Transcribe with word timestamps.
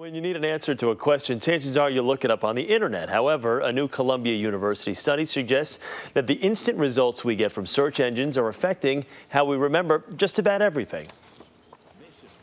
When 0.00 0.14
you 0.14 0.22
need 0.22 0.36
an 0.36 0.46
answer 0.46 0.74
to 0.76 0.88
a 0.88 0.96
question, 0.96 1.40
chances 1.40 1.76
are 1.76 1.90
you'll 1.90 2.06
look 2.06 2.24
it 2.24 2.30
up 2.30 2.42
on 2.42 2.56
the 2.56 2.62
internet. 2.62 3.10
However, 3.10 3.60
a 3.60 3.70
new 3.70 3.86
Columbia 3.86 4.34
University 4.34 4.94
study 4.94 5.26
suggests 5.26 5.78
that 6.14 6.26
the 6.26 6.36
instant 6.36 6.78
results 6.78 7.22
we 7.22 7.36
get 7.36 7.52
from 7.52 7.66
search 7.66 8.00
engines 8.00 8.38
are 8.38 8.48
affecting 8.48 9.04
how 9.28 9.44
we 9.44 9.58
remember 9.58 10.04
just 10.16 10.38
about 10.38 10.62
everything. 10.62 11.06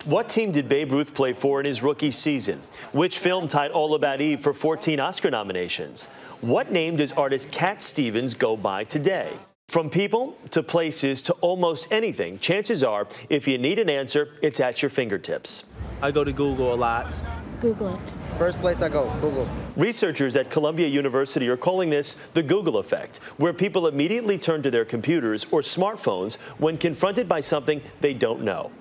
What 0.05 0.29
team 0.29 0.51
did 0.51 0.70
Babe 0.70 0.91
Ruth 0.91 1.15
play 1.15 1.33
for 1.33 1.59
in 1.59 1.65
his 1.65 1.81
rookie 1.81 2.12
season? 2.12 2.62
Which 2.91 3.17
film 3.17 3.48
tied 3.48 3.71
All 3.71 3.96
About 3.96 4.21
Eve 4.21 4.39
for 4.39 4.54
14 4.54 5.00
Oscar 5.00 5.32
nominations? 5.32 6.14
What 6.42 6.71
name 6.71 6.98
does 6.98 7.12
artist 7.14 7.52
Cat 7.52 7.82
Stevens 7.82 8.36
go 8.36 8.55
by 8.55 8.84
today? 8.84 9.32
From 9.68 9.89
people 9.89 10.38
to 10.52 10.62
places 10.62 11.24
to 11.24 11.34
almost 11.42 11.92
anything, 11.92 12.38
chances 12.38 12.84
are 12.84 13.08
if 13.30 13.48
you 13.48 13.58
need 13.58 13.80
an 13.80 13.89
answer, 13.89 14.30
it's 14.44 14.60
at 14.60 14.84
your 14.84 14.89
fingertips. 14.89 15.66
I 16.02 16.12
go 16.12 16.24
to 16.24 16.32
Google 16.32 16.74
a 16.74 16.76
lot. 16.76 17.12
Google 17.60 17.96
it. 17.96 18.00
First 18.38 18.60
place 18.60 18.82
I 18.82 18.89
go, 18.89 19.12
Google. 19.20 19.47
Researchers 19.75 20.36
at 20.36 20.52
Columbia 20.52 20.88
University 20.88 21.48
are 21.50 21.57
calling 21.57 21.89
this 21.89 22.14
the 22.34 22.43
Google 22.43 22.78
effect, 22.78 23.18
where 23.38 23.54
people 23.54 23.88
immediately 23.88 24.38
turn 24.38 24.61
to 24.64 24.71
their 24.71 24.86
computers 24.86 25.46
or 25.52 25.62
smartphones 25.62 26.36
when 26.60 26.78
confronted 26.78 27.28
by 27.28 27.42
something 27.42 27.82
they 28.01 28.14
don't 28.14 28.42
know. 28.42 28.71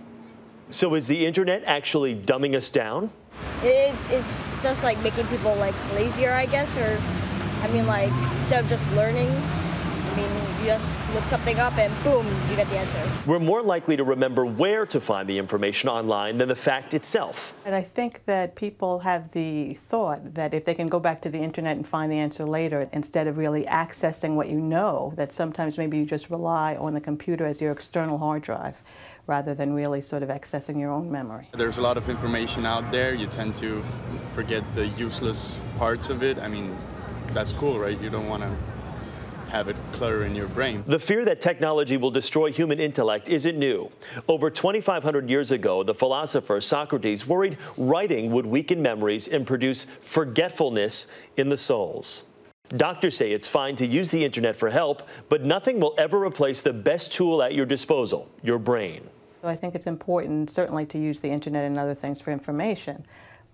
So 0.70 0.94
is 0.94 1.06
the 1.06 1.24
internet 1.24 1.62
actually 1.64 2.14
dumbing 2.14 2.54
us 2.54 2.70
down? 2.70 3.10
It, 3.62 3.94
it's 4.10 4.48
just 4.62 4.82
like 4.82 4.98
making 5.00 5.26
people 5.28 5.54
like 5.56 5.74
lazier, 5.94 6.32
I 6.32 6.46
guess, 6.46 6.76
or 6.76 7.00
I 7.62 7.68
mean, 7.68 7.86
like 7.86 8.10
instead 8.38 8.64
of 8.64 8.68
just 8.68 8.90
learning, 8.92 9.28
I 9.28 9.30
mean, 9.30 9.30
you 9.30 9.55
just 10.66 11.00
look 11.14 11.28
something 11.28 11.60
up 11.60 11.78
and 11.78 11.92
boom, 12.02 12.26
you 12.50 12.56
get 12.56 12.68
the 12.68 12.76
answer. 12.76 13.00
We're 13.24 13.38
more 13.38 13.62
likely 13.62 13.96
to 13.96 14.02
remember 14.02 14.44
where 14.44 14.84
to 14.86 15.00
find 15.00 15.28
the 15.28 15.38
information 15.38 15.88
online 15.88 16.38
than 16.38 16.48
the 16.48 16.56
fact 16.56 16.92
itself. 16.92 17.54
And 17.64 17.72
I 17.72 17.82
think 17.82 18.24
that 18.24 18.56
people 18.56 18.98
have 18.98 19.30
the 19.30 19.74
thought 19.74 20.34
that 20.34 20.52
if 20.54 20.64
they 20.64 20.74
can 20.74 20.88
go 20.88 20.98
back 20.98 21.22
to 21.22 21.28
the 21.28 21.38
internet 21.38 21.76
and 21.76 21.86
find 21.86 22.10
the 22.10 22.18
answer 22.18 22.44
later, 22.44 22.88
instead 22.92 23.28
of 23.28 23.38
really 23.38 23.62
accessing 23.66 24.34
what 24.34 24.48
you 24.48 24.60
know, 24.60 25.12
that 25.14 25.30
sometimes 25.30 25.78
maybe 25.78 25.98
you 25.98 26.04
just 26.04 26.30
rely 26.30 26.74
on 26.74 26.94
the 26.94 27.00
computer 27.00 27.46
as 27.46 27.62
your 27.62 27.70
external 27.70 28.18
hard 28.18 28.42
drive 28.42 28.82
rather 29.28 29.54
than 29.54 29.72
really 29.72 30.00
sort 30.00 30.24
of 30.24 30.30
accessing 30.30 30.80
your 30.80 30.90
own 30.90 31.10
memory. 31.10 31.48
There's 31.52 31.78
a 31.78 31.82
lot 31.82 31.96
of 31.96 32.08
information 32.08 32.66
out 32.66 32.90
there. 32.90 33.14
You 33.14 33.28
tend 33.28 33.56
to 33.58 33.84
forget 34.34 34.64
the 34.74 34.88
useless 34.88 35.56
parts 35.78 36.10
of 36.10 36.24
it. 36.24 36.38
I 36.38 36.48
mean, 36.48 36.76
that's 37.32 37.52
cool, 37.52 37.78
right? 37.78 38.00
You 38.00 38.10
don't 38.10 38.28
want 38.28 38.42
to 38.42 38.75
have 39.48 39.68
it 39.68 39.76
clutter 39.92 40.24
in 40.24 40.34
your 40.34 40.48
brain. 40.48 40.84
The 40.86 40.98
fear 40.98 41.24
that 41.24 41.40
technology 41.40 41.96
will 41.96 42.10
destroy 42.10 42.52
human 42.52 42.80
intellect 42.80 43.28
isn't 43.28 43.58
new. 43.58 43.90
Over 44.28 44.50
2,500 44.50 45.30
years 45.30 45.50
ago, 45.50 45.82
the 45.82 45.94
philosopher 45.94 46.60
Socrates 46.60 47.26
worried 47.26 47.58
writing 47.76 48.30
would 48.30 48.46
weaken 48.46 48.82
memories 48.82 49.28
and 49.28 49.46
produce 49.46 49.84
forgetfulness 49.84 51.06
in 51.36 51.48
the 51.48 51.56
souls. 51.56 52.24
Doctors 52.70 53.16
say 53.16 53.30
it's 53.30 53.48
fine 53.48 53.76
to 53.76 53.86
use 53.86 54.10
the 54.10 54.24
internet 54.24 54.56
for 54.56 54.70
help, 54.70 55.02
but 55.28 55.44
nothing 55.44 55.78
will 55.78 55.94
ever 55.98 56.22
replace 56.24 56.60
the 56.60 56.72
best 56.72 57.12
tool 57.12 57.42
at 57.42 57.54
your 57.54 57.66
disposal, 57.66 58.28
your 58.42 58.58
brain. 58.58 59.08
So 59.42 59.48
I 59.48 59.54
think 59.54 59.76
it's 59.76 59.86
important, 59.86 60.50
certainly, 60.50 60.84
to 60.86 60.98
use 60.98 61.20
the 61.20 61.28
internet 61.28 61.64
and 61.64 61.78
other 61.78 61.94
things 61.94 62.20
for 62.20 62.32
information, 62.32 63.04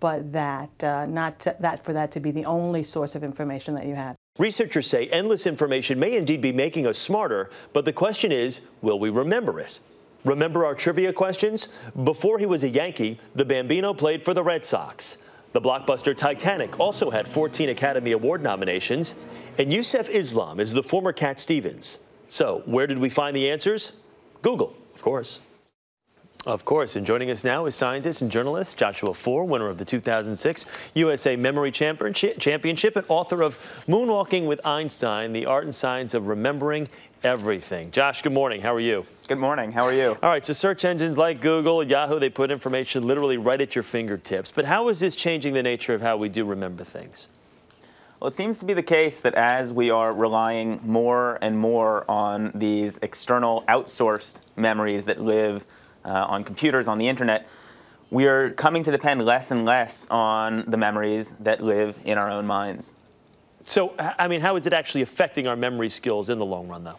but 0.00 0.32
that 0.32 0.70
uh, 0.82 1.04
not 1.04 1.38
to, 1.40 1.54
that 1.60 1.84
for 1.84 1.92
that 1.92 2.10
to 2.12 2.20
be 2.20 2.30
the 2.30 2.46
only 2.46 2.82
source 2.82 3.14
of 3.14 3.22
information 3.22 3.74
that 3.74 3.84
you 3.84 3.94
have. 3.94 4.16
Researchers 4.38 4.86
say 4.86 5.08
endless 5.08 5.46
information 5.46 6.00
may 6.00 6.16
indeed 6.16 6.40
be 6.40 6.52
making 6.52 6.86
us 6.86 6.98
smarter, 6.98 7.50
but 7.74 7.84
the 7.84 7.92
question 7.92 8.32
is, 8.32 8.62
will 8.80 8.98
we 8.98 9.10
remember 9.10 9.60
it? 9.60 9.78
Remember 10.24 10.64
our 10.64 10.74
trivia 10.74 11.12
questions? 11.12 11.68
Before 12.02 12.38
he 12.38 12.46
was 12.46 12.64
a 12.64 12.70
Yankee, 12.70 13.18
the 13.34 13.44
Bambino 13.44 13.92
played 13.92 14.24
for 14.24 14.32
the 14.32 14.42
Red 14.42 14.64
Sox. 14.64 15.18
The 15.52 15.60
blockbuster 15.60 16.16
Titanic 16.16 16.80
also 16.80 17.10
had 17.10 17.28
14 17.28 17.68
Academy 17.68 18.12
Award 18.12 18.42
nominations, 18.42 19.16
and 19.58 19.70
Yusuf 19.70 20.08
Islam 20.08 20.60
is 20.60 20.72
the 20.72 20.82
former 20.82 21.12
Cat 21.12 21.38
Stevens. 21.38 21.98
So, 22.28 22.62
where 22.64 22.86
did 22.86 23.00
we 23.00 23.10
find 23.10 23.36
the 23.36 23.50
answers? 23.50 23.92
Google, 24.40 24.74
of 24.94 25.02
course. 25.02 25.40
Of 26.44 26.64
course, 26.64 26.96
and 26.96 27.06
joining 27.06 27.30
us 27.30 27.44
now 27.44 27.66
is 27.66 27.76
scientist 27.76 28.20
and 28.20 28.28
journalist 28.28 28.76
Joshua 28.76 29.14
Foer, 29.14 29.44
winner 29.44 29.68
of 29.68 29.78
the 29.78 29.84
2006 29.84 30.66
USA 30.94 31.36
Memory 31.36 31.70
Championship 31.70 32.96
and 32.96 33.06
author 33.08 33.42
of 33.42 33.56
Moonwalking 33.86 34.48
with 34.48 34.60
Einstein, 34.66 35.32
The 35.32 35.46
Art 35.46 35.62
and 35.62 35.72
Science 35.72 36.14
of 36.14 36.26
Remembering 36.26 36.88
Everything. 37.22 37.92
Josh, 37.92 38.22
good 38.22 38.32
morning. 38.32 38.60
How 38.60 38.74
are 38.74 38.80
you? 38.80 39.06
Good 39.28 39.38
morning. 39.38 39.70
How 39.70 39.84
are 39.84 39.92
you? 39.92 40.18
All 40.20 40.30
right, 40.30 40.44
so 40.44 40.52
search 40.52 40.84
engines 40.84 41.16
like 41.16 41.40
Google, 41.40 41.84
Yahoo, 41.84 42.18
they 42.18 42.28
put 42.28 42.50
information 42.50 43.06
literally 43.06 43.36
right 43.36 43.60
at 43.60 43.76
your 43.76 43.84
fingertips. 43.84 44.50
But 44.50 44.64
how 44.64 44.88
is 44.88 44.98
this 44.98 45.14
changing 45.14 45.54
the 45.54 45.62
nature 45.62 45.94
of 45.94 46.02
how 46.02 46.16
we 46.16 46.28
do 46.28 46.44
remember 46.44 46.82
things? 46.82 47.28
Well, 48.18 48.26
it 48.26 48.34
seems 48.34 48.58
to 48.58 48.64
be 48.64 48.74
the 48.74 48.82
case 48.82 49.20
that 49.20 49.34
as 49.34 49.72
we 49.72 49.90
are 49.90 50.12
relying 50.12 50.80
more 50.82 51.38
and 51.40 51.56
more 51.56 52.04
on 52.10 52.50
these 52.52 52.98
external 53.00 53.62
outsourced 53.68 54.38
memories 54.56 55.04
that 55.04 55.20
live 55.20 55.64
uh, 56.04 56.26
on 56.28 56.44
computers, 56.44 56.88
on 56.88 56.98
the 56.98 57.08
internet, 57.08 57.48
we 58.10 58.26
are 58.26 58.50
coming 58.50 58.84
to 58.84 58.90
depend 58.90 59.24
less 59.24 59.50
and 59.50 59.64
less 59.64 60.06
on 60.10 60.64
the 60.66 60.76
memories 60.76 61.34
that 61.40 61.62
live 61.62 61.98
in 62.04 62.18
our 62.18 62.30
own 62.30 62.46
minds. 62.46 62.92
So, 63.64 63.94
I 63.98 64.28
mean, 64.28 64.40
how 64.40 64.56
is 64.56 64.66
it 64.66 64.72
actually 64.72 65.02
affecting 65.02 65.46
our 65.46 65.56
memory 65.56 65.88
skills 65.88 66.28
in 66.28 66.38
the 66.38 66.44
long 66.44 66.68
run, 66.68 66.84
though? 66.84 66.98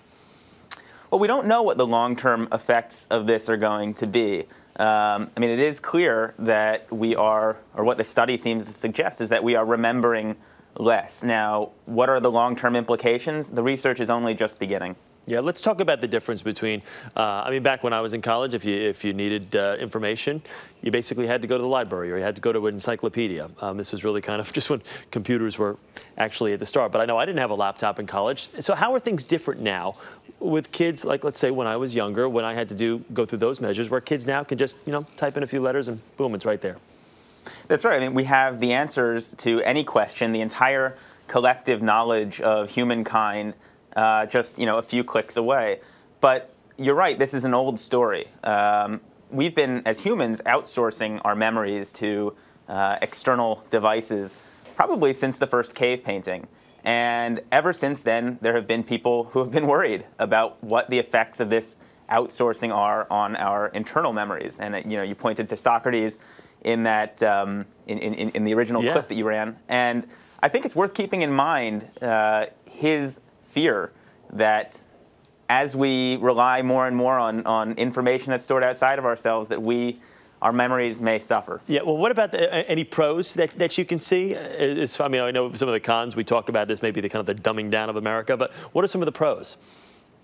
Well, 1.12 1.19
we 1.19 1.28
don't 1.28 1.46
know 1.46 1.62
what 1.62 1.78
the 1.78 1.86
long-term 1.86 2.47
effects 2.52 3.06
of 3.12 3.28
this 3.28 3.47
are 3.50 3.58
going 3.58 3.94
to 3.96 4.08
be. 4.08 4.46
Um, 4.78 5.30
I 5.38 5.40
mean, 5.40 5.52
it 5.52 5.59
is 5.59 5.80
clear 5.80 6.34
that 6.40 6.92
we 6.92 7.16
are, 7.16 7.58
or 7.75 7.84
what 7.84 8.00
the 8.00 8.03
study 8.03 8.38
seems 8.38 8.66
to 8.66 8.74
suggest, 8.74 9.22
is 9.22 9.30
that 9.30 9.44
we 9.44 9.56
are 9.56 9.66
remembering 9.66 10.36
less. 10.75 11.22
Now, 11.22 11.74
what 11.86 12.09
are 12.09 12.19
the 12.19 12.31
long-term 12.31 12.75
implications? 12.75 13.50
The 13.50 13.62
research 13.62 14.00
is 14.00 14.09
only 14.09 14.34
just 14.34 14.58
beginning. 14.58 14.96
Yeah, 15.25 15.39
let's 15.39 15.61
talk 15.61 15.79
about 15.79 16.01
the 16.01 16.07
difference 16.07 16.41
between. 16.41 16.81
Uh, 17.16 17.44
I 17.45 17.50
mean, 17.50 17.63
back 17.63 17.81
when 17.81 17.94
I 17.94 18.01
was 18.01 18.13
in 18.13 18.22
college, 18.22 18.53
if 18.53 18.66
you 18.66 18.75
if 18.75 19.06
you 19.06 19.13
needed 19.13 19.56
uh, 19.56 19.78
information, 19.79 20.41
you 20.81 20.91
basically 20.91 21.28
had 21.28 21.41
to 21.41 21.47
go 21.47 21.57
to 21.57 21.61
the 21.61 21.67
library 21.67 22.11
or 22.11 22.17
you 22.17 22.23
had 22.23 22.35
to 22.35 22.41
go 22.41 22.51
to 22.51 22.67
an 22.67 22.73
encyclopedia. 22.73 23.50
Um, 23.62 23.78
this 23.78 23.94
was 23.94 24.03
really 24.03 24.19
kind 24.19 24.41
of 24.41 24.51
just 24.57 24.69
when 24.69 24.81
computers 25.12 25.57
were 25.57 25.78
actually 26.17 26.51
at 26.51 26.59
the 26.59 26.66
start. 26.66 26.91
But 26.91 27.00
I 27.00 27.06
know 27.06 27.17
I 27.17 27.25
didn't 27.25 27.39
have 27.39 27.51
a 27.51 27.56
laptop 27.56 28.00
in 28.00 28.07
college. 28.07 28.50
So 28.59 28.75
how 28.75 28.94
are 28.94 29.00
things 29.00 29.23
different 29.23 29.62
now 29.62 29.95
with 30.39 30.73
kids? 30.73 31.06
Like 31.06 31.23
let's 31.23 31.39
say 31.39 31.51
when 31.51 31.67
I 31.67 31.78
was 31.78 31.95
younger, 31.95 32.28
when 32.28 32.44
I 32.44 32.53
had 32.53 32.67
to 32.69 32.75
do 32.75 33.06
go 33.13 33.25
through 33.25 33.39
those 33.39 33.62
measures, 33.62 33.89
where 33.89 34.01
kids 34.01 34.28
now 34.28 34.44
can 34.44 34.57
just 34.57 34.75
you 34.85 34.91
know 34.91 35.07
type 35.16 35.38
in 35.38 35.44
a 35.44 35.47
few 35.47 35.62
letters 35.62 35.88
and 35.88 36.01
boom, 36.17 36.35
it's 36.35 36.45
right 36.45 36.59
there. 36.59 36.75
That's 37.69 37.85
right. 37.85 38.01
I 38.01 38.06
mean, 38.06 38.13
we 38.13 38.25
have 38.25 38.59
the 38.59 38.73
answers 38.73 39.33
to 39.39 39.62
any 39.62 39.85
question. 39.85 40.33
The 40.33 40.41
entire 40.41 40.97
collective 41.29 41.81
knowledge 41.81 42.41
of 42.41 42.69
humankind 42.72 43.53
uh, 43.96 44.26
just 44.26 44.58
you 44.58 44.66
know 44.66 44.78
a 44.78 44.84
few 44.84 45.04
clicks 45.04 45.38
away. 45.38 45.80
But 46.22 46.54
you're 46.78 46.96
right. 46.96 47.18
This 47.18 47.34
is 47.34 47.44
an 47.44 47.54
old 47.54 47.80
story. 47.80 48.28
Um, 48.44 49.02
we've 49.30 49.54
been, 49.54 49.81
as 49.86 50.00
humans, 50.00 50.42
outsourcing 50.46 51.22
our 51.24 51.36
memories 51.36 51.92
to 51.94 52.36
uh, 52.68 52.98
external 53.02 53.64
devices 53.70 54.36
probably 54.76 55.14
since 55.14 55.38
the 55.38 55.48
first 55.48 55.76
cave 55.76 56.04
painting. 56.04 56.48
And 56.84 57.42
ever 57.52 57.74
since 57.74 58.02
then, 58.02 58.40
there 58.42 58.56
have 58.56 58.68
been 58.68 58.84
people 58.84 59.26
who 59.26 59.40
have 59.40 59.52
been 59.52 59.68
worried 59.68 60.06
about 60.20 60.62
what 60.64 60.90
the 60.90 61.00
effects 61.00 61.40
of 61.40 61.50
this 61.50 61.75
outsourcing 62.10 62.74
are 62.74 63.08
on 63.10 63.36
our 63.36 63.68
internal 63.68 64.14
memories. 64.14 64.60
And 64.60 64.75
you 64.92 64.98
know, 64.98 65.04
you 65.04 65.16
pointed 65.16 65.50
to 65.50 65.58
Socrates 65.58 66.20
in 66.62 66.84
that 66.84 67.22
um, 67.24 67.66
in, 67.88 68.00
in, 68.00 68.30
in, 68.30 68.44
the 68.44 68.54
original 68.54 68.84
yeah. 68.84 68.94
clip 68.94 69.10
that 69.10 69.16
you 69.16 69.25
ran, 69.25 69.58
and 69.68 70.08
I 70.42 70.48
think 70.48 70.66
it's 70.66 70.75
worth 70.75 70.94
keeping 70.94 71.22
in 71.22 71.31
mind 71.31 71.86
uh, 72.02 72.46
his 72.70 73.20
fear 73.53 73.91
that 74.31 74.80
as 75.50 75.75
we 75.75 76.18
rely 76.18 76.62
more 76.62 76.88
and 76.88 76.96
more 76.96 77.19
on, 77.19 77.46
on 77.46 77.74
information 77.74 78.31
that's 78.31 78.46
stored 78.46 78.64
outside 78.64 78.97
of 78.97 79.06
ourselves, 79.06 79.50
that 79.50 79.62
we 79.62 80.00
our 80.41 80.52
memories 80.52 81.00
may 81.00 81.19
suffer. 81.19 81.62
Yeah, 81.68 81.84
well, 81.84 81.96
what 81.96 82.12
about 82.12 82.34
the, 82.34 82.69
any 82.69 82.84
pros 82.84 83.34
that, 83.36 83.52
that 83.52 83.78
you 83.78 83.86
can 83.86 84.02
see? 84.02 84.36
Uh, 84.36 84.42
it's, 84.42 85.00
I 85.00 85.07
mean, 85.07 85.22
I 85.22 85.31
know 85.31 85.54
some 85.54 85.69
of 85.69 85.74
the 85.74 85.80
cons, 85.80 86.18
we 86.18 86.25
talk 86.25 86.50
about 86.50 86.68
this, 86.68 86.81
maybe 86.81 87.00
the 87.00 87.07
kind 87.07 87.27
of 87.27 87.33
the 87.33 87.42
dumbing 87.42 87.72
down 87.72 87.89
of 87.89 87.95
America, 87.95 88.36
but 88.36 88.51
what 88.74 88.83
are 88.83 88.89
some 88.89 89.01
of 89.01 89.06
the 89.06 89.13
pros? 89.13 89.56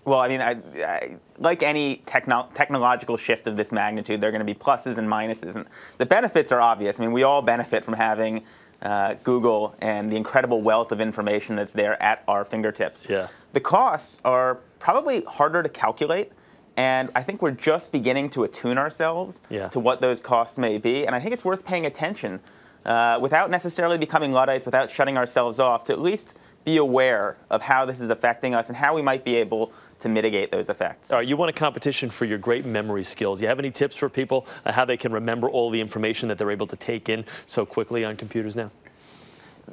Well, 0.04 0.20
I 0.20 0.28
mean, 0.28 0.42
I, 0.42 0.56
I, 0.84 1.16
like 1.38 1.62
any 1.62 2.02
techno 2.04 2.48
technological 2.54 3.16
shift 3.16 3.46
of 3.46 3.56
this 3.56 3.72
magnitude, 3.72 4.20
there 4.20 4.28
are 4.28 4.32
going 4.32 4.46
to 4.46 4.54
be 4.54 4.58
pluses 4.58 4.98
and 4.98 5.08
minuses. 5.08 5.54
And 5.54 5.66
the 5.96 6.06
benefits 6.06 6.52
are 6.52 6.60
obvious. 6.60 6.98
I 6.98 7.02
mean, 7.02 7.12
we 7.12 7.22
all 7.22 7.42
benefit 7.42 7.84
from 7.84 7.94
having 7.94 8.44
uh, 8.82 9.14
Google 9.24 9.74
and 9.80 10.10
the 10.10 10.16
incredible 10.16 10.62
wealth 10.62 10.92
of 10.92 11.00
information 11.00 11.56
that's 11.56 11.72
there 11.72 12.00
at 12.02 12.22
our 12.26 12.44
fingertips. 12.44 13.04
Yeah. 13.08 13.28
The 13.52 13.60
costs 13.60 14.20
are 14.24 14.56
probably 14.78 15.22
harder 15.22 15.62
to 15.62 15.68
calculate, 15.68 16.32
and 16.76 17.10
I 17.14 17.22
think 17.22 17.42
we're 17.42 17.50
just 17.50 17.92
beginning 17.92 18.30
to 18.30 18.44
attune 18.44 18.78
ourselves 18.78 19.40
yeah. 19.50 19.68
to 19.68 19.80
what 19.80 20.00
those 20.00 20.20
costs 20.20 20.56
may 20.56 20.78
be. 20.78 21.06
And 21.06 21.14
I 21.14 21.20
think 21.20 21.32
it's 21.32 21.44
worth 21.44 21.64
paying 21.64 21.84
attention 21.84 22.40
uh, 22.84 23.18
without 23.20 23.50
necessarily 23.50 23.98
becoming 23.98 24.32
Luddites, 24.32 24.64
without 24.64 24.90
shutting 24.90 25.16
ourselves 25.16 25.58
off, 25.58 25.84
to 25.84 25.92
at 25.92 26.00
least 26.00 26.34
be 26.64 26.76
aware 26.76 27.36
of 27.50 27.62
how 27.62 27.84
this 27.84 28.00
is 28.00 28.10
affecting 28.10 28.54
us 28.54 28.68
and 28.68 28.76
how 28.76 28.94
we 28.94 29.02
might 29.02 29.24
be 29.24 29.36
able 29.36 29.72
to 30.00 30.08
mitigate 30.08 30.50
those 30.50 30.68
effects. 30.68 31.10
All 31.10 31.18
right, 31.18 31.26
you 31.26 31.36
want 31.36 31.50
a 31.50 31.52
competition 31.52 32.10
for 32.10 32.24
your 32.24 32.38
great 32.38 32.64
memory 32.64 33.04
skills. 33.04 33.40
You 33.40 33.48
have 33.48 33.58
any 33.58 33.70
tips 33.70 33.96
for 33.96 34.08
people 34.08 34.46
how 34.66 34.84
they 34.84 34.96
can 34.96 35.12
remember 35.12 35.48
all 35.48 35.70
the 35.70 35.80
information 35.80 36.28
that 36.28 36.38
they're 36.38 36.50
able 36.50 36.66
to 36.66 36.76
take 36.76 37.08
in 37.08 37.24
so 37.46 37.66
quickly 37.66 38.04
on 38.04 38.16
computers 38.16 38.56
now? 38.56 38.70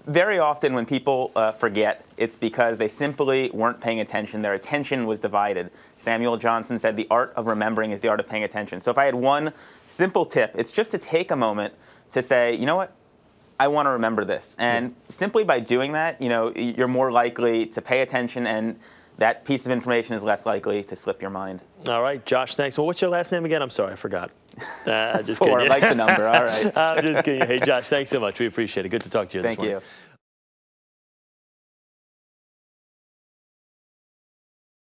very 0.06 0.40
often 0.40 0.74
when 0.74 0.86
people 0.86 1.32
uh, 1.36 1.52
forget, 1.52 2.06
it's 2.18 2.36
because 2.36 2.78
they 2.78 2.88
simply 2.88 3.50
weren't 3.54 3.82
paying 3.82 4.00
attention. 4.00 4.42
Their 4.42 4.54
attention 4.54 5.06
was 5.06 5.20
divided. 5.20 5.72
Samuel 5.98 6.38
Johnson 6.38 6.80
said 6.80 6.96
the 6.96 7.08
art 7.10 7.34
of 7.36 7.48
remembering 7.48 7.92
is 7.92 8.02
the 8.02 8.08
art 8.08 8.20
of 8.20 8.28
paying 8.28 8.44
attention. 8.44 8.82
So 8.82 8.92
if 8.92 8.98
I 8.98 9.06
had 9.06 9.16
one 9.16 9.54
simple 9.90 10.26
tip, 10.26 10.52
it's 10.56 10.72
just 10.72 10.92
to 10.92 10.98
take 10.98 11.32
a 11.32 11.36
moment 11.36 11.74
to 12.12 12.22
say, 12.22 12.56
you 12.56 12.66
know 12.66 12.76
what? 12.76 12.94
I 13.60 13.68
want 13.70 13.88
to 13.88 13.92
remember 13.92 14.24
this. 14.24 14.56
And 14.60 14.90
yeah. 14.90 14.96
simply 15.10 15.44
by 15.44 15.60
doing 15.60 15.94
that, 15.94 16.22
you 16.22 16.30
know, 16.30 16.54
you're 16.54 16.88
more 16.88 17.12
likely 17.12 17.66
to 17.68 17.82
pay 17.82 18.02
attention 18.02 18.46
and 18.46 18.80
that 19.18 19.46
piece 19.46 19.66
of 19.66 19.72
information 19.72 20.16
is 20.16 20.24
less 20.24 20.46
likely 20.46 20.84
to 20.84 20.96
slip 20.96 21.22
your 21.22 21.31
mind. 21.31 21.62
All 21.90 22.02
right, 22.02 22.24
Josh, 22.25 22.56
thanks. 22.56 22.78
Well, 22.78 22.86
what's 22.86 23.02
your 23.02 23.10
last 23.10 23.31
name 23.31 23.46
again? 23.46 23.62
I'm 23.62 23.69
sorry, 23.69 23.94
I 23.94 23.96
forgot. 23.96 24.31
Uh, 24.86 25.22
just 25.24 25.40
Four, 25.44 25.60
kidding. 25.60 25.72
I 25.72 25.75
like 25.75 25.81
the 25.81 25.96
number. 25.96 26.28
All 26.28 26.44
right. 26.44 26.78
I'm 26.78 27.04
just 27.04 27.24
kidding. 27.24 27.48
Hey, 27.48 27.60
Josh, 27.60 27.88
thanks 27.88 28.10
so 28.10 28.19
much. 28.19 28.40
We 28.40 28.46
appreciate 28.46 28.86
it. 28.86 28.90
Good 28.90 29.02
to 29.04 29.10
talk 29.10 29.30
to 29.30 29.38
you 29.38 29.44
Thank 29.44 29.58
this 29.60 29.66
morning. 29.66 29.81
you. 29.81 30.06